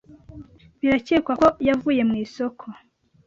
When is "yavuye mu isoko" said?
1.67-2.65